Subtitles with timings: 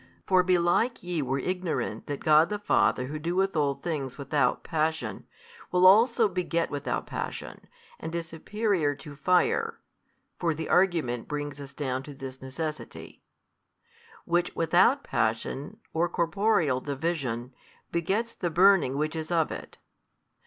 [0.25, 5.27] For belike ye were ignorant that God the Father Who doeth all things without passion,
[5.71, 7.65] will also beget without passion,
[7.99, 9.79] and is superior to fire
[10.39, 13.21] (for the argument brings us down to this necessity)
[14.25, 17.53] which without passion or corporeal division,
[17.91, 19.77] begets the burning which is of it.